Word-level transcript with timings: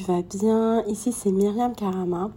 tu 0.00 0.06
vas 0.06 0.22
bien. 0.22 0.82
Ici 0.86 1.12
c'est 1.12 1.30
Myriam 1.30 1.74
Karama. 1.74 2.30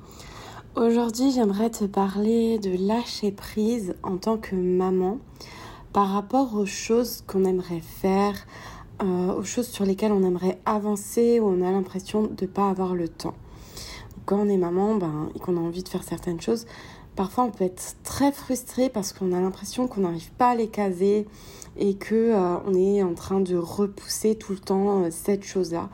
Aujourd'hui 0.75 1.31
j'aimerais 1.31 1.69
te 1.69 1.85
parler 1.85 2.59
de 2.59 2.75
lâcher 2.77 3.31
prise 3.31 3.95
en 4.03 4.17
tant 4.17 4.37
que 4.37 4.55
maman 4.55 5.19
par 5.93 6.09
rapport 6.09 6.55
aux 6.55 6.65
choses 6.65 7.23
qu'on 7.25 7.45
aimerait 7.45 7.79
faire, 7.79 8.35
euh, 9.01 9.33
aux 9.33 9.43
choses 9.43 9.67
sur 9.67 9.85
lesquelles 9.85 10.11
on 10.11 10.23
aimerait 10.23 10.59
avancer 10.65 11.39
ou 11.39 11.45
on 11.45 11.61
a 11.65 11.71
l'impression 11.71 12.23
de 12.23 12.45
ne 12.45 12.47
pas 12.47 12.69
avoir 12.69 12.95
le 12.95 13.07
temps. 13.07 13.35
Quand 14.25 14.39
on 14.39 14.49
est 14.49 14.57
maman 14.57 14.95
ben, 14.95 15.29
et 15.33 15.39
qu'on 15.39 15.55
a 15.55 15.61
envie 15.61 15.83
de 15.83 15.89
faire 15.89 16.03
certaines 16.03 16.41
choses, 16.41 16.65
parfois 17.15 17.45
on 17.45 17.51
peut 17.51 17.63
être 17.63 17.95
très 18.03 18.33
frustré 18.33 18.89
parce 18.89 19.13
qu'on 19.13 19.31
a 19.31 19.39
l'impression 19.39 19.87
qu'on 19.87 20.01
n'arrive 20.01 20.31
pas 20.33 20.49
à 20.49 20.55
les 20.55 20.67
caser 20.67 21.27
et 21.77 21.93
que 21.93 22.13
euh, 22.13 22.57
on 22.65 22.73
est 22.73 23.01
en 23.03 23.13
train 23.13 23.39
de 23.39 23.55
repousser 23.55 24.35
tout 24.35 24.51
le 24.51 24.59
temps 24.59 25.03
euh, 25.03 25.07
cette 25.11 25.43
chose-là. 25.43 25.89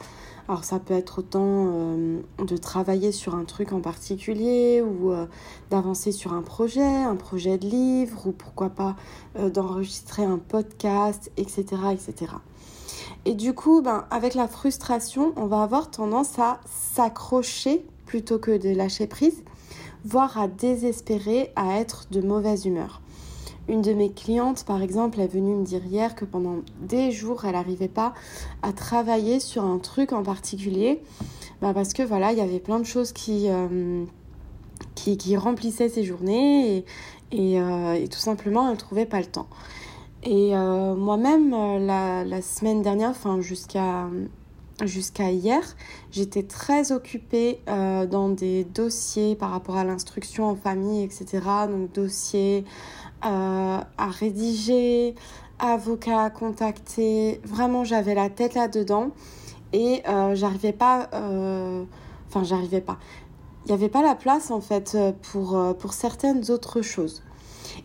Alors 0.50 0.66
ça 0.66 0.80
peut 0.80 0.96
être 0.96 1.20
autant 1.20 1.68
euh, 1.70 2.22
de 2.40 2.58
travailler 2.58 3.14
sur 3.14 3.36
un 3.36 3.46
truc 3.46 3.72
en 3.72 3.80
particulier 3.80 4.82
ou 4.82 5.14
d'avancer 5.70 6.12
sur 6.12 6.34
un 6.34 6.42
projet, 6.42 6.84
un 6.84 7.16
projet 7.16 7.58
de 7.58 7.68
livre 7.68 8.28
ou 8.28 8.32
pourquoi 8.32 8.70
pas 8.70 8.96
d'enregistrer 9.38 10.24
un 10.24 10.40
podcast, 10.40 11.32
etc., 11.38 11.64
etc. 11.94 12.34
Et 13.26 13.36
du 13.36 13.54
coup, 13.54 13.82
ben, 13.82 14.06
avec 14.10 14.34
la 14.34 14.48
frustration, 14.48 15.34
on 15.38 15.46
va 15.46 15.62
avoir 15.62 15.92
tendance 15.92 16.40
à 16.40 16.60
s'accrocher 16.66 17.86
plutôt 18.06 18.40
que 18.40 18.58
de 18.58 18.70
lâcher 18.70 19.06
prise 19.06 19.44
voire 20.06 20.38
à 20.38 20.48
désespérer, 20.48 21.52
à 21.56 21.80
être 21.80 22.08
de 22.12 22.22
mauvaise 22.22 22.66
humeur. 22.66 23.02
Une 23.70 23.84
de 23.84 23.94
mes 23.94 24.10
clientes, 24.12 24.66
par 24.66 24.82
exemple, 24.82 25.20
est 25.20 25.28
venue 25.28 25.54
me 25.54 25.64
dire 25.64 25.86
hier 25.86 26.16
que 26.16 26.26
pendant 26.26 26.56
des 26.82 27.12
jours, 27.12 27.46
elle 27.46 27.52
n'arrivait 27.52 27.88
pas 27.88 28.16
à 28.64 28.74
travailler 28.74 29.40
sur 29.40 29.64
un 29.64 29.78
truc 29.78 30.12
en 30.12 30.24
particulier, 30.24 31.04
bah 31.62 31.72
parce 31.76 31.94
que 31.94 32.02
voilà, 32.02 32.32
il 32.32 32.40
y 32.40 32.42
avait 32.42 32.60
plein 32.60 32.80
de 32.80 32.86
choses 32.86 33.12
qui, 33.12 33.46
euh, 33.48 34.06
qui, 34.96 35.38
remplissaient 35.38 35.88
ses 35.88 36.04
journées 36.04 36.84
et, 37.32 37.62
euh, 37.62 38.08
tout 38.08 38.18
simplement, 38.18 38.66
elle 38.66 38.74
ne 38.74 38.80
trouvait 38.80 39.06
pas 39.06 39.20
le 39.20 39.28
temps. 39.28 39.48
Et 40.24 40.56
euh, 40.56 40.96
moi-même, 40.96 41.52
la, 41.86 42.42
semaine 42.42 42.82
dernière, 42.82 43.12
enfin 43.12 43.40
jusqu'à 43.40 44.10
jusqu'à 44.84 45.30
hier, 45.30 45.62
j'étais 46.10 46.44
très 46.44 46.94
occupée 46.94 47.60
dans 47.68 48.30
des 48.30 48.64
dossiers 48.64 49.36
par 49.36 49.52
rapport 49.52 49.76
à 49.76 49.84
l'instruction 49.84 50.50
en 50.50 50.56
famille, 50.56 51.04
etc. 51.04 51.42
Donc 51.70 51.92
dossiers 51.92 52.64
euh, 53.26 53.80
à 53.98 54.08
rédiger, 54.08 55.16
avocats 55.60 56.24
à 56.24 56.30
contacter. 56.30 57.42
Vraiment, 57.44 57.84
j'avais 57.84 58.16
la 58.16 58.30
tête 58.30 58.54
là-dedans 58.54 59.12
et 59.74 60.02
euh, 60.08 60.36
j'arrivais 60.36 60.74
pas... 60.74 61.10
Enfin, 62.28 62.44
j'arrivais 62.44 62.82
pas. 62.82 62.98
Il 63.66 63.70
n'y 63.70 63.74
avait 63.74 63.90
pas 63.90 64.02
la 64.02 64.16
place 64.16 64.52
en 64.52 64.62
fait 64.62 64.98
pour, 65.32 65.60
pour 65.78 65.94
certaines 65.94 66.50
autres 66.52 66.82
choses. 66.82 67.24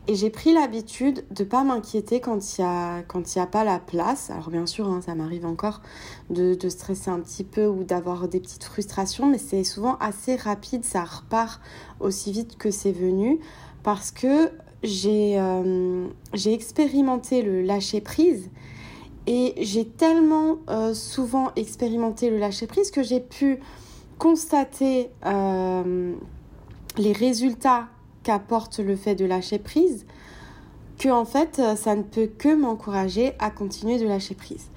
Et 0.06 0.14
j'ai 0.14 0.30
pris 0.30 0.52
l'habitude 0.52 1.24
de 1.30 1.44
pas 1.44 1.64
m'inquiéter 1.64 2.20
quand 2.20 2.58
il 2.58 2.60
n'y 2.60 2.66
a, 2.66 3.42
a 3.42 3.46
pas 3.46 3.64
la 3.64 3.78
place. 3.78 4.30
Alors 4.30 4.50
bien 4.50 4.66
sûr, 4.66 4.88
hein, 4.88 5.00
ça 5.04 5.14
m'arrive 5.14 5.46
encore 5.46 5.80
de, 6.30 6.54
de, 6.54 6.68
stresser 6.68 7.10
un 7.10 7.20
petit 7.20 7.44
peu 7.44 7.66
ou 7.66 7.84
d'avoir 7.84 8.28
des 8.28 8.40
petites 8.40 8.64
frustrations, 8.64 9.26
mais 9.26 9.38
c'est 9.38 9.64
souvent 9.64 9.96
assez 9.98 10.36
rapide, 10.36 10.84
ça 10.84 11.04
repart 11.04 11.60
aussi 12.00 12.32
vite 12.32 12.56
que 12.58 12.70
c'est 12.70 12.92
venu 12.92 13.40
parce 13.82 14.10
que 14.10 14.50
j'ai 14.84 15.38
euh, 15.38 16.08
expérimenté 16.44 17.42
le 17.42 17.62
lâcher 17.62 18.02
prise 18.02 18.50
et 19.26 19.54
j'ai 19.58 19.86
tellement 19.86 20.58
euh, 20.68 20.92
souvent 20.92 21.52
expérimenté 21.56 22.28
le 22.28 22.38
lâcher 22.38 22.66
prise 22.66 22.90
que 22.90 23.02
j'ai 23.02 23.20
pu 23.20 23.58
constater 24.18 25.08
euh, 25.24 26.12
les 26.98 27.12
résultats 27.12 27.88
qu'apporte 28.22 28.78
le 28.78 28.94
fait 28.94 29.14
de 29.14 29.24
lâcher 29.24 29.58
prise, 29.58 30.06
que 30.98 31.08
en 31.08 31.24
fait, 31.24 31.60
ça 31.76 31.96
ne 31.96 32.02
peut 32.02 32.26
que 32.26 32.54
m'encourager 32.54 33.32
à 33.38 33.50
continuer 33.50 33.98
de 33.98 34.06
lâcher 34.06 34.34
prise. 34.34 34.68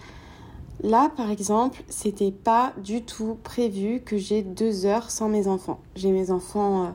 Là, 0.84 1.12
par 1.16 1.32
exemple, 1.32 1.84
c'était 1.90 2.32
pas 2.32 2.74
du 2.84 3.04
tout 3.04 3.38
prévu 3.44 4.02
que 4.02 4.18
j'ai 4.18 4.42
deux 4.42 4.86
heures 4.86 5.12
sans 5.12 5.30
mes 5.30 5.48
enfants. 5.48 5.80
J'ai 5.96 6.12
mes 6.12 6.32
enfants 6.32 6.94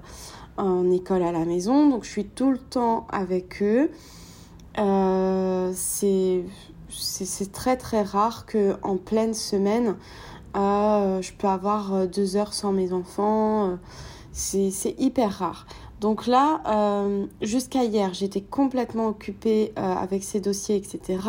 en 0.57 0.91
école 0.91 1.23
à 1.23 1.33
la 1.33 1.45
maison, 1.45 1.89
donc 1.89 2.05
je 2.05 2.11
suis 2.11 2.25
tout 2.25 2.51
le 2.51 2.59
temps 2.59 3.07
avec 3.11 3.63
eux. 3.63 3.91
Euh, 4.79 5.73
c'est 5.75 6.43
très 7.53 7.77
très 7.77 8.03
rare 8.03 8.47
que 8.47 8.77
en 8.83 8.97
pleine 8.97 9.35
semaine, 9.35 9.97
euh, 10.57 11.23
je 11.23 11.33
peux 11.33 11.49
avoir 11.49 12.07
deux 12.07 12.37
heures 12.37 12.55
sans 12.55 12.73
mes 12.73 12.93
enfants. 12.93 13.79
c'est 14.33 14.95
hyper 14.99 15.31
rare. 15.31 15.67
Donc 16.03 16.27
là, 16.27 16.61
euh, 16.67 17.27
jusqu'à 17.43 17.85
hier, 17.85 18.13
j'étais 18.13 18.41
complètement 18.41 19.07
occupée 19.07 19.73
euh, 19.79 19.95
avec 19.95 20.25
ces 20.25 20.41
dossiers, 20.41 20.75
etc. 20.75 21.21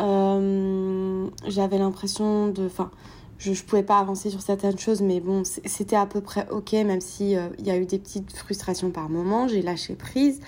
Euh, 0.00 1.28
j'avais 1.46 1.78
l'impression 1.78 2.48
de... 2.48 2.66
Enfin, 2.66 2.90
je 3.38 3.50
ne 3.50 3.56
pouvais 3.56 3.82
pas 3.82 3.98
avancer 3.98 4.30
sur 4.30 4.40
certaines 4.40 4.78
choses, 4.78 5.02
mais 5.02 5.20
bon, 5.20 5.42
c'était 5.44 5.96
à 5.96 6.06
peu 6.06 6.20
près 6.20 6.46
OK, 6.50 6.72
même 6.72 7.00
s'il 7.00 7.40
il 7.58 7.66
y 7.66 7.70
a 7.70 7.76
eu 7.76 7.86
des 7.86 7.98
petites 7.98 8.34
frustrations 8.36 8.90
par 8.90 9.08
moment. 9.08 9.48
J'ai 9.48 9.62
lâché 9.62 9.94
prise. 9.94 10.40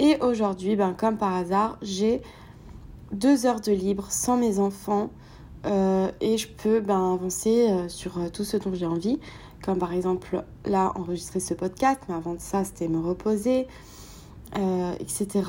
Et 0.00 0.16
aujourd'hui, 0.20 0.76
ben, 0.76 0.92
comme 0.92 1.16
par 1.16 1.34
hasard, 1.34 1.78
j'ai 1.80 2.20
deux 3.12 3.46
heures 3.46 3.60
de 3.60 3.72
libre 3.72 4.06
sans 4.10 4.36
mes 4.36 4.58
enfants. 4.58 5.10
et 5.64 6.36
je 6.36 6.48
peux 6.48 6.80
ben, 6.80 7.14
avancer 7.14 7.68
sur 7.88 8.18
tout 8.32 8.44
ce 8.44 8.56
dont 8.56 8.74
j'ai 8.74 8.86
envie 8.86 9.18
comme 9.64 9.78
par 9.78 9.92
exemple 9.92 10.44
là 10.66 10.92
enregistrer 10.94 11.40
ce 11.40 11.54
podcast, 11.54 12.00
mais 12.08 12.14
avant 12.14 12.34
de 12.34 12.40
ça 12.40 12.64
c'était 12.64 12.88
me 12.88 12.98
reposer, 12.98 13.66
euh, 14.58 14.92
etc. 15.00 15.42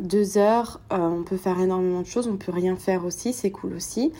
Deux 0.00 0.36
heures, 0.36 0.80
euh, 0.92 0.96
on 0.98 1.22
peut 1.22 1.36
faire 1.36 1.60
énormément 1.60 2.00
de 2.00 2.06
choses, 2.06 2.26
on 2.26 2.36
peut 2.36 2.52
rien 2.52 2.76
faire 2.76 3.04
aussi, 3.04 3.32
c'est 3.32 3.50
cool 3.50 3.74
aussi. 3.74 4.12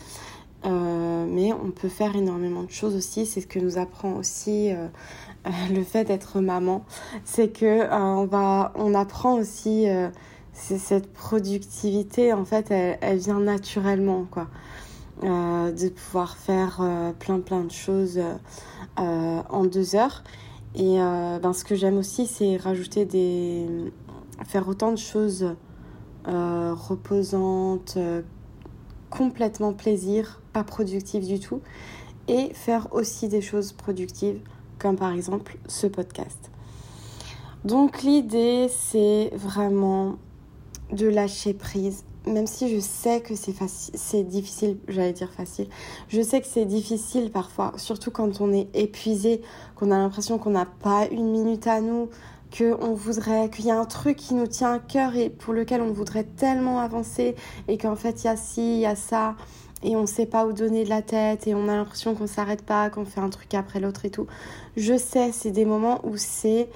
Euh, 0.65 1.25
mais 1.27 1.53
on 1.53 1.71
peut 1.71 1.87
faire 1.87 2.15
énormément 2.15 2.63
de 2.63 2.71
choses 2.71 2.95
aussi, 2.95 3.25
c'est 3.25 3.41
ce 3.41 3.47
que 3.47 3.59
nous 3.59 3.77
apprend 3.77 4.13
aussi 4.13 4.71
le 5.71 5.83
fait 5.83 6.03
d'être 6.03 6.41
maman, 6.41 6.83
c'est 7.23 7.47
que 7.47 7.89
on 7.93 8.25
va, 8.25 8.73
on 8.75 8.93
apprend 8.93 9.35
aussi 9.35 9.87
cette 10.51 11.13
productivité 11.13 12.33
en 12.33 12.43
fait, 12.43 12.71
elle, 12.71 12.97
elle 13.01 13.19
vient 13.19 13.39
naturellement 13.39 14.25
quoi. 14.29 14.47
Euh, 15.25 15.73
de 15.73 15.89
pouvoir 15.89 16.37
faire 16.37 16.79
euh, 16.79 17.11
plein 17.11 17.41
plein 17.41 17.65
de 17.65 17.71
choses 17.71 18.17
euh, 18.17 19.41
en 19.49 19.65
deux 19.65 19.95
heures. 19.95 20.23
Et 20.75 20.97
ben, 21.41 21.51
ce 21.51 21.65
que 21.65 21.73
j'aime 21.73 21.97
aussi, 21.97 22.27
c'est 22.27 22.55
rajouter 22.55 23.03
des. 23.03 23.65
faire 24.45 24.67
autant 24.67 24.91
de 24.91 24.97
choses 24.97 25.55
reposantes, 26.25 27.97
complètement 29.09 29.73
plaisir, 29.73 30.41
pas 30.53 30.63
productives 30.63 31.25
du 31.25 31.39
tout. 31.39 31.61
Et 32.27 32.53
faire 32.53 32.87
aussi 32.93 33.27
des 33.27 33.41
choses 33.41 33.73
productives, 33.73 34.39
comme 34.77 34.95
par 34.95 35.13
exemple 35.13 35.57
ce 35.67 35.87
podcast. 35.87 36.51
Donc 37.65 38.03
l'idée, 38.03 38.67
c'est 38.69 39.31
vraiment 39.33 40.17
de 40.91 41.07
lâcher 41.07 41.53
prise 41.53 42.03
même 42.29 42.47
si 42.47 42.73
je 42.73 42.79
sais 42.79 43.21
que 43.21 43.33
c'est 43.35 44.23
difficile, 44.23 44.77
j'allais 44.87 45.13
dire 45.13 45.31
facile. 45.31 45.67
Je 46.07 46.21
sais 46.21 46.41
que 46.41 46.47
c'est 46.47 46.65
difficile 46.65 47.31
parfois, 47.31 47.73
surtout 47.77 48.11
quand 48.11 48.41
on 48.41 48.53
est 48.53 48.67
épuisé, 48.73 49.41
qu'on 49.75 49.91
a 49.91 49.97
l'impression 49.97 50.37
qu'on 50.37 50.51
n'a 50.51 50.65
pas 50.65 51.07
une 51.07 51.31
minute 51.31 51.67
à 51.67 51.81
nous, 51.81 52.09
qu'on 52.55 52.93
voudrait, 52.93 53.49
qu'il 53.49 53.65
y 53.65 53.71
a 53.71 53.79
un 53.79 53.85
truc 53.85 54.17
qui 54.17 54.33
nous 54.33 54.47
tient 54.47 54.73
à 54.73 54.79
cœur 54.79 55.15
et 55.15 55.29
pour 55.29 55.53
lequel 55.53 55.81
on 55.81 55.91
voudrait 55.91 56.23
tellement 56.23 56.79
avancer 56.79 57.35
et 57.67 57.77
qu'en 57.77 57.95
fait 57.95 58.23
il 58.23 58.25
y 58.25 58.29
a 58.29 58.35
ci, 58.35 58.75
il 58.75 58.79
y 58.79 58.85
a 58.85 58.95
ça 58.95 59.35
et 59.83 59.95
on 59.95 60.01
ne 60.01 60.07
sait 60.07 60.25
pas 60.25 60.45
où 60.45 60.53
donner 60.53 60.83
de 60.83 60.89
la 60.89 61.01
tête 61.01 61.47
et 61.47 61.55
on 61.55 61.67
a 61.67 61.75
l'impression 61.75 62.15
qu'on 62.15 62.27
s'arrête 62.27 62.63
pas, 62.63 62.89
qu'on 62.89 63.05
fait 63.05 63.21
un 63.21 63.29
truc 63.29 63.53
après 63.53 63.79
l'autre 63.79 64.05
et 64.05 64.09
tout. 64.09 64.27
Je 64.75 64.97
sais, 64.97 65.31
c'est 65.31 65.51
des 65.51 65.65
moments 65.65 66.01
où 66.03 66.17
c'est 66.17 66.69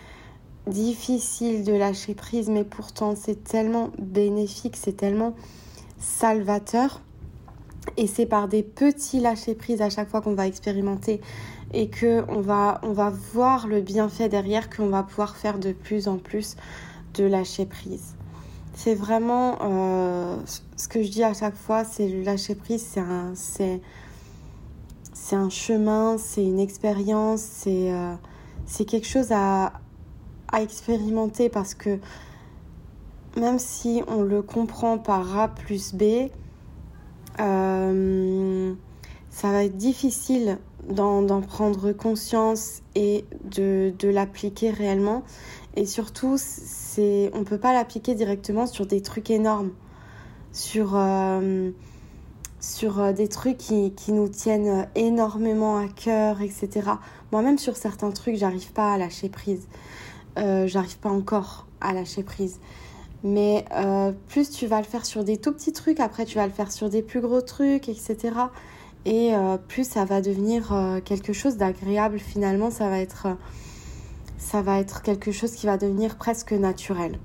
difficile 0.68 1.64
de 1.66 1.74
lâcher 1.74 2.14
prise, 2.14 2.50
mais 2.50 2.64
pourtant 2.64 3.16
c'est 3.16 3.44
tellement 3.44 3.90
bénéfique, 4.00 4.78
c'est 4.78 4.96
tellement 4.96 5.34
salvateur. 6.00 7.02
Et 7.98 8.08
c'est 8.08 8.26
par 8.26 8.48
des 8.48 8.64
petits 8.64 9.20
lâcher 9.20 9.56
prise 9.56 9.82
à 9.82 9.90
chaque 9.90 10.10
fois 10.10 10.22
qu'on 10.22 10.36
va 10.36 10.48
expérimenter 10.48 11.20
et 11.74 11.90
que 11.90 12.24
on 12.30 12.40
va, 12.40 12.80
on 12.84 12.94
va 12.94 13.12
voir 13.34 13.68
le 13.68 13.82
bienfait 13.82 14.30
derrière 14.30 14.70
qu'on 14.70 14.88
va 14.88 15.04
pouvoir 15.04 15.36
faire 15.36 15.60
de 15.60 15.74
plus 15.74 16.08
en 16.08 16.18
plus 16.18 16.56
de 17.16 17.26
lâcher 17.26 17.66
prise. 17.66 18.16
C'est 18.76 18.96
vraiment 18.96 19.58
euh, 19.62 20.38
ce 20.78 20.88
que 20.88 21.04
je 21.04 21.10
dis 21.10 21.24
à 21.24 21.34
chaque 21.34 21.56
fois, 21.56 21.84
c'est 21.84 22.08
le 22.08 22.24
lâcher 22.24 22.56
prise, 22.56 22.84
c'est 22.84 23.00
un, 23.00 23.32
c'est, 23.36 23.82
c'est 25.14 25.36
un 25.36 25.50
chemin, 25.50 26.18
c'est 26.18 26.44
une 26.44 26.60
expérience, 26.60 27.42
c'est, 27.42 27.92
euh, 27.92 28.14
c'est 28.66 28.86
quelque 28.86 29.08
chose 29.08 29.32
à, 29.32 29.74
à 30.52 30.62
expérimenter 30.62 31.50
parce 31.50 31.76
que 31.76 32.00
même 33.38 33.58
si 33.60 34.04
on 34.08 34.22
le 34.22 34.42
comprend 34.42 34.98
par 34.98 35.38
A 35.40 35.48
plus 35.48 35.94
B, 35.94 36.30
euh, 37.40 38.74
ça 39.30 39.52
va 39.52 39.64
être 39.64 39.78
difficile 39.78 40.60
d'en 40.90 41.42
prendre 41.42 41.92
conscience 41.92 42.82
et 42.96 43.26
de, 43.44 43.94
de 43.98 44.10
l'appliquer 44.10 44.72
réellement. 44.72 45.24
Et 45.76 45.86
surtout, 45.86 46.36
c'est, 46.38 47.32
on 47.34 47.40
ne 47.40 47.44
peut 47.44 47.58
pas 47.58 47.74
l'appliquer 47.74 48.16
directement 48.16 48.68
sur 48.68 48.86
des 48.86 49.02
trucs 49.02 49.32
énormes, 49.32 49.72
sur, 50.52 50.96
euh, 50.96 51.72
sur 52.60 53.00
euh, 53.00 53.12
des 53.12 53.28
trucs 53.28 53.58
qui, 53.58 53.92
qui, 53.94 54.12
nous 54.12 54.28
tiennent 54.28 54.88
énormément 54.96 55.78
à 55.78 55.88
cœur, 55.88 56.42
etc. 56.42 56.92
Moi-même, 57.32 57.58
sur 57.58 57.76
certains 57.76 58.12
trucs, 58.12 58.36
j'arrive 58.36 58.72
pas 58.74 58.94
à 58.94 58.98
lâcher 58.98 59.30
prise. 59.30 59.68
Euh, 60.38 60.68
j'arrive 60.68 60.98
pas 60.98 61.10
encore 61.10 61.68
à 61.82 61.94
lâcher 61.94 62.24
prise. 62.24 62.60
Mais 63.24 63.66
euh, 63.72 64.12
plus 64.28 64.50
tu 64.50 64.68
vas 64.68 64.80
le 64.80 64.86
faire 64.86 65.06
sur 65.06 65.24
des 65.24 65.38
tout 65.38 65.54
petits 65.54 65.72
trucs, 65.72 66.00
après 66.00 66.26
tu 66.26 66.36
vas 66.38 66.46
le 66.46 66.52
faire 66.52 66.72
sur 66.72 66.90
des 66.90 67.02
plus 67.02 67.22
gros 67.22 67.42
trucs, 67.42 67.88
etc. 67.88 68.18
Et 69.06 69.36
euh, 69.36 69.58
plus 69.58 69.88
ça 69.88 70.06
va 70.06 70.22
devenir 70.22 70.74
euh, 70.74 71.02
quelque 71.02 71.34
chose 71.34 71.58
d'agréable 71.58 72.20
finalement, 72.20 72.72
ça 72.72 72.90
va, 72.90 73.00
être, 73.00 73.28
ça 74.38 74.62
va 74.62 74.80
être 74.80 75.02
quelque 75.02 75.32
chose 75.32 75.52
qui 75.52 75.66
va 75.66 75.78
devenir 75.78 76.18
presque 76.18 76.54
naturel. 76.54 77.20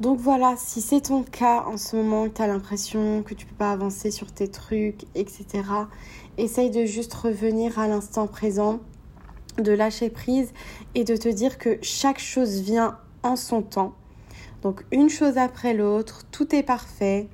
Donc 0.00 0.18
voilà, 0.18 0.54
si 0.56 0.80
c'est 0.80 1.02
ton 1.02 1.22
cas 1.22 1.64
en 1.66 1.76
ce 1.76 1.96
moment, 1.96 2.28
que 2.28 2.34
tu 2.34 2.42
as 2.42 2.46
l'impression 2.46 3.22
que 3.22 3.34
tu 3.34 3.46
peux 3.46 3.56
pas 3.56 3.72
avancer 3.72 4.10
sur 4.10 4.30
tes 4.32 4.48
trucs, 4.48 5.04
etc., 5.14 5.46
essaye 6.36 6.70
de 6.70 6.84
juste 6.84 7.14
revenir 7.14 7.78
à 7.78 7.88
l'instant 7.88 8.28
présent, 8.28 8.78
de 9.58 9.72
lâcher 9.72 10.08
prise 10.08 10.52
et 10.94 11.02
de 11.02 11.16
te 11.16 11.28
dire 11.28 11.58
que 11.58 11.78
chaque 11.82 12.20
chose 12.20 12.60
vient 12.60 12.98
en 13.24 13.34
son 13.34 13.62
temps 13.62 13.94
donc 14.62 14.84
une 14.90 15.08
chose 15.08 15.38
après 15.38 15.74
l'autre, 15.74 16.24
tout 16.30 16.54
est 16.54 16.62
parfait. 16.62 17.28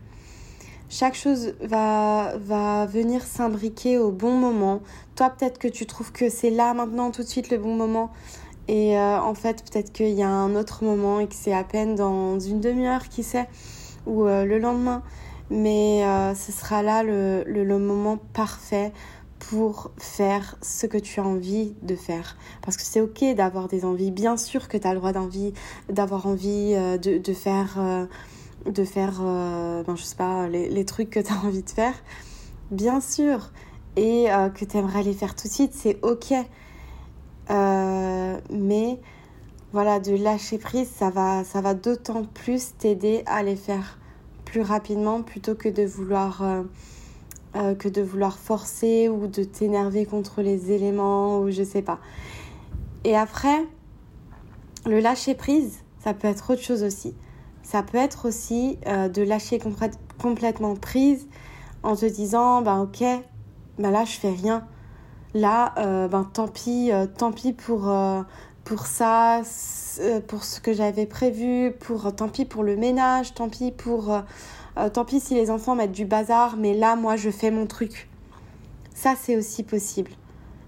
Chaque 0.96 1.16
chose 1.16 1.54
va, 1.60 2.34
va 2.36 2.86
venir 2.86 3.24
s'imbriquer 3.24 3.98
au 3.98 4.12
bon 4.12 4.30
moment. 4.30 4.80
Toi, 5.16 5.30
peut-être 5.30 5.58
que 5.58 5.66
tu 5.66 5.86
trouves 5.86 6.12
que 6.12 6.28
c'est 6.28 6.50
là 6.50 6.72
maintenant 6.72 7.10
tout 7.10 7.24
de 7.24 7.26
suite 7.26 7.50
le 7.50 7.58
bon 7.58 7.74
moment. 7.74 8.12
Et 8.68 8.96
euh, 8.96 9.20
en 9.20 9.34
fait, 9.34 9.64
peut-être 9.68 9.92
qu'il 9.92 10.10
y 10.10 10.22
a 10.22 10.28
un 10.28 10.54
autre 10.54 10.84
moment 10.84 11.18
et 11.18 11.26
que 11.26 11.34
c'est 11.34 11.52
à 11.52 11.64
peine 11.64 11.96
dans 11.96 12.38
une 12.38 12.60
demi-heure, 12.60 13.08
qui 13.08 13.24
sait, 13.24 13.48
ou 14.06 14.24
euh, 14.24 14.44
le 14.44 14.60
lendemain. 14.60 15.02
Mais 15.50 16.04
euh, 16.04 16.32
ce 16.36 16.52
sera 16.52 16.84
là 16.84 17.02
le, 17.02 17.42
le, 17.44 17.78
moment 17.80 18.16
parfait 18.32 18.92
pour 19.40 19.90
faire 19.98 20.56
ce 20.62 20.86
que 20.86 20.98
tu 20.98 21.18
as 21.18 21.24
envie 21.24 21.74
de 21.82 21.96
faire. 21.96 22.36
Parce 22.62 22.76
que 22.76 22.84
c'est 22.84 23.00
ok 23.00 23.34
d'avoir 23.34 23.66
des 23.66 23.84
envies. 23.84 24.12
Bien 24.12 24.36
sûr 24.36 24.68
que 24.68 24.76
tu 24.76 24.86
as 24.86 24.94
le 24.94 25.00
droit 25.00 25.10
d'avoir 25.88 26.26
envie 26.28 26.74
de, 26.74 27.18
de, 27.18 27.32
faire, 27.32 27.80
de 28.66 28.84
faire 28.84 29.20
euh, 29.22 29.82
ben, 29.82 29.96
sais 29.96 30.16
pas, 30.16 30.48
les, 30.48 30.84
trucs 30.84 31.10
que 31.10 31.20
tu 31.20 31.32
as 31.32 31.36
envie 31.44 31.62
de 31.62 31.70
faire. 31.70 31.94
Bien 32.70 33.00
sûr. 33.00 33.50
Et 33.96 34.26
que 34.56 34.64
tu 34.64 34.76
aimerais 34.76 35.04
les 35.04 35.12
faire 35.12 35.36
tout 35.36 35.46
de 35.46 35.52
suite, 35.52 35.72
c'est 35.72 36.00
ok. 36.02 36.34
mais 38.50 38.98
voilà, 39.72 40.00
de 40.00 40.16
lâcher 40.16 40.58
prise, 40.58 40.88
ça 40.88 41.10
va, 41.10 41.44
ça 41.44 41.60
va 41.60 41.74
d'autant 41.74 42.24
plus 42.24 42.76
t'aider 42.76 43.22
à 43.26 43.44
les 43.44 43.54
faire 43.54 43.98
plus 44.44 44.62
rapidement 44.62 45.22
plutôt 45.22 45.54
que 45.54 45.68
de 45.68 45.84
vouloir 45.84 46.42
euh, 47.56 47.76
que 47.76 47.88
de 47.88 48.02
vouloir 48.02 48.36
forcer 48.36 49.08
ou 49.08 49.28
de 49.28 49.44
t'énerver 49.44 50.06
contre 50.06 50.42
les 50.42 50.72
éléments 50.72 51.38
ou 51.38 51.52
je 51.52 51.62
sais 51.62 51.82
pas. 51.82 52.00
Et 53.04 53.16
après, 53.16 53.64
le 54.86 54.98
lâcher 54.98 55.36
prise, 55.36 55.78
ça 56.02 56.14
peut 56.14 56.26
être 56.26 56.50
autre 56.52 56.62
chose 56.62 56.82
aussi. 56.82 57.14
Ça 57.74 57.82
peut 57.82 57.98
être 57.98 58.28
aussi 58.28 58.78
euh, 58.86 59.08
de 59.08 59.20
lâcher 59.22 59.58
complètement 60.20 60.76
prise 60.76 61.26
en 61.82 61.96
te 61.96 62.06
disant, 62.06 62.62
ben 62.62 62.82
ok, 62.82 63.02
ben 63.80 63.90
là 63.90 64.04
je 64.04 64.12
fais 64.12 64.30
rien. 64.30 64.64
Là, 65.34 65.74
euh, 65.78 66.06
ben 66.06 66.22
tant 66.22 66.46
pis, 66.46 66.92
tant 67.18 67.32
pis 67.32 67.52
pour, 67.52 67.92
pour 68.62 68.86
ça, 68.86 69.42
pour 70.28 70.44
ce 70.44 70.60
que 70.60 70.72
j'avais 70.72 71.06
prévu, 71.06 71.72
pour 71.80 72.14
tant 72.14 72.28
pis 72.28 72.44
pour 72.44 72.62
le 72.62 72.76
ménage, 72.76 73.34
tant 73.34 73.48
pis 73.48 73.72
pour 73.72 74.22
euh, 74.78 74.88
tant 74.88 75.04
pis 75.04 75.18
si 75.18 75.34
les 75.34 75.50
enfants 75.50 75.74
mettent 75.74 75.90
du 75.90 76.04
bazar, 76.04 76.56
mais 76.56 76.74
là, 76.74 76.94
moi, 76.94 77.16
je 77.16 77.30
fais 77.30 77.50
mon 77.50 77.66
truc. 77.66 78.08
Ça, 78.94 79.14
c'est 79.20 79.36
aussi 79.36 79.64
possible. 79.64 80.12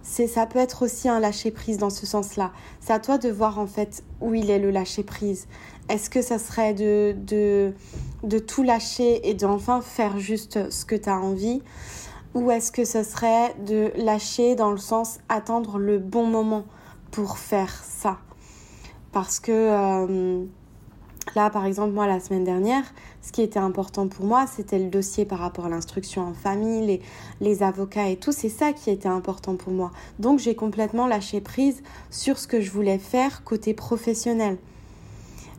C'est, 0.09 0.29
ça 0.29 0.47
peut 0.47 0.61
être 0.61 0.83
aussi 0.83 1.09
un 1.09 1.19
lâcher 1.19 1.51
prise 1.51 1.79
dans 1.79 1.91
ce 1.91 2.07
sens-là. 2.07 2.53
C'est 2.81 2.93
à 2.93 3.01
toi 3.01 3.19
de 3.19 3.29
voir 3.29 3.59
en 3.59 3.67
fait 3.67 4.05
où 4.21 4.35
il 4.35 4.51
est 4.51 4.61
le 4.61 4.71
lâcher 4.71 5.03
prise. 5.03 5.49
Est-ce 5.89 6.09
que 6.09 6.23
ça 6.23 6.39
serait 6.39 6.75
de, 6.75 7.17
de, 7.27 7.73
de 8.23 8.39
tout 8.39 8.63
lâcher 8.63 9.29
et 9.29 9.35
d'enfin 9.35 9.81
faire 9.81 10.19
juste 10.19 10.71
ce 10.71 10.85
que 10.85 10.95
tu 10.95 11.09
as 11.09 11.19
envie? 11.19 11.61
Ou 12.35 12.53
est-ce 12.53 12.71
que 12.71 12.85
ce 12.85 13.03
serait 13.03 13.57
de 13.67 13.91
lâcher 13.97 14.55
dans 14.55 14.71
le 14.71 14.79
sens 14.79 15.19
attendre 15.29 15.79
le 15.79 15.99
bon 15.99 16.25
moment 16.25 16.65
pour 17.11 17.37
faire 17.37 17.83
ça? 17.85 18.19
Parce 19.11 19.41
que 19.41 19.51
euh, 19.53 20.45
Là, 21.35 21.51
par 21.51 21.67
exemple, 21.67 21.93
moi, 21.93 22.07
la 22.07 22.21
semaine 22.21 22.45
dernière, 22.45 22.85
ce 23.21 23.33
qui 23.33 23.43
était 23.43 23.59
important 23.59 24.07
pour 24.09 24.25
moi, 24.25 24.47
c'était 24.47 24.79
le 24.79 24.89
dossier 24.89 25.25
par 25.25 25.41
rapport 25.41 25.67
à 25.67 25.69
l'instruction 25.69 26.23
en 26.23 26.33
famille, 26.33 27.01
les, 27.41 27.63
avocats 27.63 28.09
et 28.09 28.17
tout. 28.17 28.33
C'est 28.33 28.49
ça 28.49 28.73
qui 28.73 28.91
était 28.91 29.09
important 29.09 29.57
pour 29.57 29.73
moi. 29.73 29.91
Donc, 30.19 30.39
j'ai 30.39 30.55
complètement 30.55 31.07
lâché 31.07 31.41
prise 31.41 31.83
sur 32.11 32.39
ce 32.39 32.47
que 32.47 32.61
je 32.61 32.71
voulais 32.71 32.99
faire 32.99 33.45
côté 33.45 33.75
professionnel. 33.75 34.57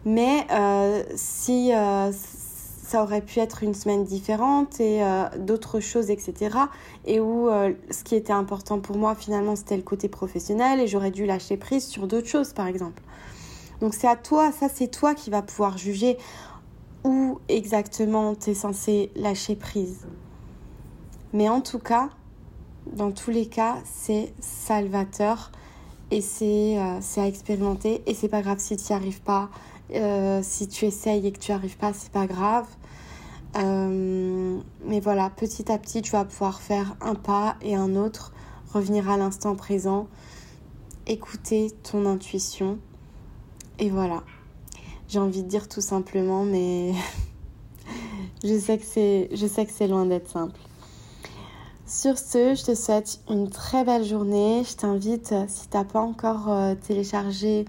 Mais 0.05 0.47
euh, 0.51 1.03
si 1.15 1.73
euh, 1.73 2.11
ça 2.11 3.03
aurait 3.03 3.21
pu 3.21 3.39
être 3.39 3.61
une 3.61 3.73
semaine 3.73 4.05
différente 4.05 4.79
et 4.79 5.03
euh, 5.03 5.25
d'autres 5.37 5.81
choses, 5.81 6.09
etc. 6.09 6.57
Et 7.05 7.19
où 7.19 7.49
ce 7.91 8.03
qui 8.03 8.15
était 8.15 8.33
important 8.33 8.79
pour 8.79 8.97
moi, 8.97 9.15
finalement, 9.15 9.55
c'était 9.55 9.75
le 9.75 9.83
côté 9.83 10.07
professionnel 10.07 10.79
et 10.79 10.87
j'aurais 10.87 11.11
dû 11.11 11.25
lâcher 11.25 11.57
prise 11.57 11.85
sur 11.85 12.07
d'autres 12.07 12.29
choses, 12.29 12.53
par 12.53 12.67
exemple. 12.67 13.01
Donc 13.81 13.93
c'est 13.93 14.07
à 14.07 14.15
toi, 14.15 14.51
ça 14.51 14.67
c'est 14.69 14.87
toi 14.87 15.13
qui 15.13 15.29
vas 15.29 15.41
pouvoir 15.41 15.77
juger 15.77 16.17
où 17.03 17.39
exactement 17.47 18.35
tu 18.35 18.51
es 18.51 18.53
censé 18.53 19.11
lâcher 19.15 19.55
prise. 19.55 20.07
Mais 21.33 21.49
en 21.49 21.61
tout 21.61 21.79
cas, 21.79 22.09
dans 22.93 23.11
tous 23.11 23.31
les 23.31 23.47
cas, 23.47 23.75
c'est 23.85 24.33
salvateur 24.39 25.51
et 26.09 26.21
c'est 26.21 26.77
euh, 26.77 26.99
à 27.17 27.27
expérimenter 27.27 28.01
et 28.05 28.13
c'est 28.13 28.29
pas 28.29 28.41
grave 28.41 28.59
si 28.59 28.77
tu 28.77 28.91
n'y 28.91 28.95
arrives 28.95 29.21
pas. 29.21 29.49
Euh, 29.93 30.41
si 30.43 30.67
tu 30.67 30.85
essayes 30.85 31.25
et 31.25 31.31
que 31.31 31.39
tu 31.39 31.51
n'y 31.51 31.55
arrives 31.55 31.77
pas, 31.77 31.93
c'est 31.93 32.11
pas 32.11 32.27
grave. 32.27 32.67
Euh, 33.57 34.59
mais 34.85 34.99
voilà, 34.99 35.29
petit 35.29 35.71
à 35.71 35.77
petit, 35.77 36.01
tu 36.01 36.11
vas 36.11 36.25
pouvoir 36.25 36.61
faire 36.61 36.95
un 37.01 37.15
pas 37.15 37.55
et 37.61 37.75
un 37.75 37.95
autre, 37.95 38.33
revenir 38.73 39.09
à 39.09 39.17
l'instant 39.17 39.55
présent, 39.55 40.07
écouter 41.07 41.71
ton 41.83 42.05
intuition 42.05 42.79
et 43.79 43.89
voilà. 43.89 44.23
J'ai 45.07 45.19
envie 45.19 45.43
de 45.43 45.47
dire 45.47 45.69
tout 45.69 45.81
simplement, 45.81 46.43
mais 46.43 46.93
je 48.43 48.59
sais 48.59 48.77
que 48.77 48.85
c'est, 48.85 49.87
loin 49.87 50.05
d'être 50.05 50.29
simple. 50.29 50.59
Sur 51.85 52.17
ce, 52.17 52.55
je 52.55 52.65
te 52.65 52.75
souhaite 52.75 53.21
une 53.29 53.49
très 53.49 53.85
belle 53.85 54.03
journée. 54.03 54.63
Je 54.69 54.75
t'invite, 54.75 55.33
si 55.47 55.69
tu 55.69 55.77
n'as 55.77 55.85
pas 55.85 56.01
encore 56.01 56.51
euh, 56.51 56.75
téléchargé 56.75 57.65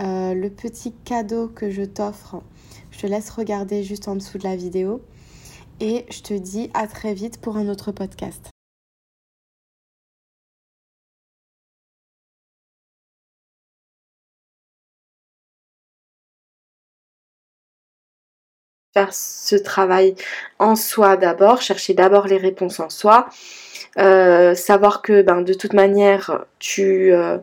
euh, 0.00 0.34
le 0.34 0.50
petit 0.50 0.92
cadeau 1.04 1.46
que 1.46 1.70
je 1.70 1.82
t'offre, 1.82 2.42
je 2.90 2.98
te 2.98 3.06
laisse 3.06 3.30
regarder 3.30 3.84
juste 3.84 4.08
en 4.08 4.16
dessous 4.16 4.38
de 4.38 4.44
la 4.44 4.56
vidéo. 4.56 5.00
Et 5.80 6.06
je 6.10 6.22
te 6.22 6.34
dis 6.34 6.70
à 6.74 6.86
très 6.88 7.14
vite 7.14 7.40
pour 7.40 7.56
un 7.56 7.68
autre 7.68 7.92
podcast. 7.92 8.53
Faire 18.94 19.12
ce 19.12 19.56
travail 19.56 20.14
en 20.60 20.76
soi 20.76 21.16
d'abord, 21.16 21.60
chercher 21.60 21.94
d'abord 21.94 22.28
les 22.28 22.36
réponses 22.36 22.78
en 22.78 22.88
soi, 22.88 23.28
euh, 23.98 24.54
savoir 24.54 25.02
que 25.02 25.22
ben, 25.22 25.42
de 25.42 25.52
toute 25.52 25.72
manière 25.72 26.44
tu 26.60 27.12
euh, 27.12 27.38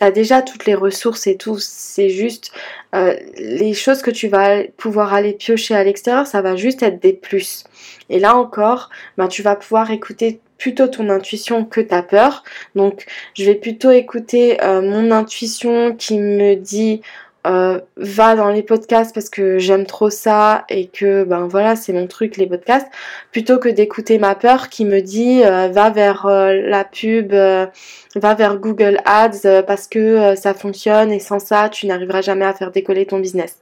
as 0.00 0.10
déjà 0.10 0.42
toutes 0.42 0.66
les 0.66 0.74
ressources 0.74 1.28
et 1.28 1.36
tout, 1.36 1.58
c'est 1.60 2.08
juste 2.08 2.50
euh, 2.94 3.14
les 3.38 3.72
choses 3.72 4.02
que 4.02 4.10
tu 4.10 4.26
vas 4.26 4.64
pouvoir 4.76 5.14
aller 5.14 5.32
piocher 5.32 5.76
à 5.76 5.84
l'extérieur, 5.84 6.26
ça 6.26 6.42
va 6.42 6.56
juste 6.56 6.82
être 6.82 7.00
des 7.00 7.12
plus. 7.12 7.64
Et 8.08 8.18
là 8.18 8.36
encore, 8.36 8.90
ben, 9.16 9.28
tu 9.28 9.42
vas 9.42 9.54
pouvoir 9.54 9.92
écouter 9.92 10.40
plutôt 10.58 10.88
ton 10.88 11.08
intuition 11.10 11.64
que 11.64 11.80
ta 11.80 12.02
peur. 12.02 12.42
Donc 12.74 13.04
je 13.34 13.44
vais 13.44 13.54
plutôt 13.54 13.90
écouter 13.90 14.56
mon 14.62 15.10
intuition 15.10 15.94
qui 15.94 16.18
me 16.18 16.54
dit 16.54 17.02
euh, 17.46 17.80
va 17.96 18.34
dans 18.34 18.50
les 18.50 18.62
podcasts 18.62 19.14
parce 19.14 19.30
que 19.30 19.58
j'aime 19.58 19.86
trop 19.86 20.10
ça 20.10 20.64
et 20.68 20.88
que 20.88 21.24
ben 21.24 21.46
voilà 21.46 21.76
c'est 21.76 21.92
mon 21.92 22.06
truc 22.06 22.36
les 22.36 22.46
podcasts 22.46 22.88
plutôt 23.30 23.58
que 23.58 23.68
d'écouter 23.68 24.18
ma 24.18 24.34
peur 24.34 24.68
qui 24.68 24.84
me 24.84 25.00
dit 25.00 25.44
euh, 25.44 25.68
va 25.68 25.90
vers 25.90 26.26
euh, 26.26 26.52
la 26.52 26.84
pub 26.84 27.32
va 27.32 28.34
vers 28.34 28.58
Google 28.58 28.98
Ads 29.04 29.62
parce 29.66 29.86
que 29.86 30.34
ça 30.34 30.54
fonctionne 30.54 31.12
et 31.12 31.20
sans 31.20 31.38
ça 31.38 31.68
tu 31.68 31.86
n'arriveras 31.86 32.20
jamais 32.20 32.44
à 32.44 32.52
faire 32.52 32.72
décoller 32.72 33.06
ton 33.06 33.20
business. 33.20 33.58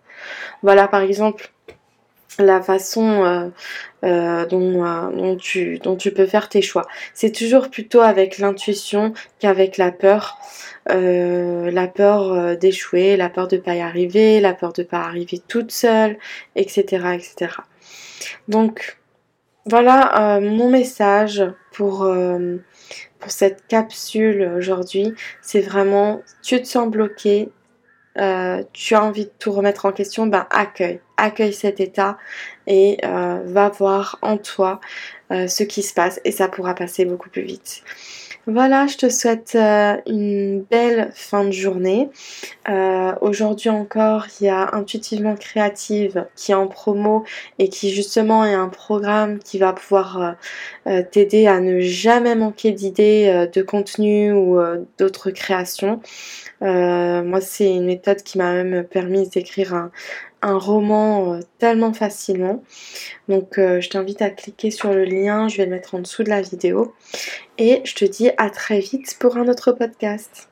Voilà 0.62 0.88
par 0.88 1.02
exemple 1.02 1.50
la 2.38 2.60
façon 2.62 3.52
dont, 4.02 5.36
tu, 5.38 5.78
dont 5.78 5.96
tu 5.96 6.12
peux 6.12 6.26
faire 6.26 6.48
tes 6.48 6.62
choix. 6.62 6.86
C'est 7.14 7.32
toujours 7.32 7.70
plutôt 7.70 8.00
avec 8.00 8.38
l'intuition 8.38 9.12
qu'avec 9.38 9.76
la 9.76 9.92
peur. 9.92 10.38
la 10.88 11.86
peur 11.88 12.56
d'échouer, 12.56 13.16
la 13.16 13.28
peur 13.30 13.48
de 13.48 13.56
ne 13.56 13.60
pas 13.60 13.74
y 13.74 13.80
arriver, 13.80 14.40
la 14.40 14.54
peur 14.54 14.72
de 14.72 14.82
ne 14.82 14.86
pas 14.86 15.00
arriver 15.00 15.40
toute 15.46 15.70
seule, 15.70 16.18
etc. 16.56 16.84
etc. 17.14 17.52
Donc 18.48 18.98
voilà 19.66 20.38
mon 20.40 20.68
message 20.70 21.44
pour 21.72 22.06
cette 23.26 23.66
capsule 23.66 24.52
aujourd'hui. 24.56 25.14
C'est 25.42 25.60
vraiment, 25.60 26.22
tu 26.42 26.60
te 26.60 26.66
sens 26.66 26.88
bloqué, 26.88 27.50
euh, 28.18 28.62
tu 28.72 28.94
as 28.94 29.02
envie 29.02 29.24
de 29.24 29.32
tout 29.38 29.52
remettre 29.52 29.86
en 29.86 29.92
question, 29.92 30.26
ben 30.26 30.46
accueille, 30.50 31.00
accueille 31.16 31.52
cet 31.52 31.80
état 31.80 32.16
et 32.66 32.98
euh, 33.04 33.40
va 33.44 33.68
voir 33.68 34.18
en 34.22 34.36
toi 34.36 34.80
euh, 35.32 35.48
ce 35.48 35.64
qui 35.64 35.82
se 35.82 35.92
passe 35.94 36.20
et 36.24 36.30
ça 36.30 36.48
pourra 36.48 36.74
passer 36.74 37.04
beaucoup 37.04 37.28
plus 37.28 37.42
vite. 37.42 37.82
Voilà, 38.46 38.86
je 38.86 38.98
te 38.98 39.08
souhaite 39.08 39.54
une 39.54 40.62
belle 40.70 41.10
fin 41.14 41.44
de 41.44 41.50
journée. 41.50 42.10
Aujourd'hui 43.22 43.70
encore, 43.70 44.26
il 44.38 44.46
y 44.46 44.48
a 44.50 44.74
Intuitivement 44.74 45.34
Créative 45.34 46.26
qui 46.36 46.52
est 46.52 46.54
en 46.54 46.66
promo 46.66 47.24
et 47.58 47.70
qui 47.70 47.90
justement 47.90 48.44
est 48.44 48.52
un 48.52 48.68
programme 48.68 49.38
qui 49.38 49.58
va 49.58 49.72
pouvoir 49.72 50.36
t'aider 51.10 51.46
à 51.46 51.60
ne 51.60 51.80
jamais 51.80 52.34
manquer 52.34 52.72
d'idées, 52.72 53.48
de 53.50 53.62
contenu 53.62 54.32
ou 54.32 54.60
d'autres 54.98 55.30
créations. 55.30 56.00
Euh, 56.62 57.22
moi, 57.22 57.40
c'est 57.40 57.70
une 57.74 57.84
méthode 57.84 58.22
qui 58.22 58.38
m'a 58.38 58.52
même 58.52 58.84
permis 58.84 59.28
d'écrire 59.28 59.74
un, 59.74 59.90
roman 60.52 61.34
euh, 61.34 61.40
tellement 61.58 61.92
facilement. 61.92 62.62
Donc, 63.28 63.58
euh, 63.58 63.80
je 63.80 63.88
t'invite 63.88 64.20
à 64.20 64.30
cliquer 64.30 64.70
sur 64.70 64.92
le 64.92 65.04
lien, 65.04 65.48
je 65.48 65.56
vais 65.56 65.64
le 65.64 65.70
mettre 65.70 65.94
en 65.94 66.00
dessous 66.00 66.22
de 66.22 66.30
la 66.30 66.42
vidéo. 66.42 66.94
Et 67.56 67.80
je 67.84 67.94
te 67.94 68.04
dis 68.04 68.30
à 68.36 68.50
très 68.50 68.80
vite 68.80 69.16
pour 69.18 69.36
un 69.36 69.48
autre 69.48 69.72
podcast. 69.72 70.48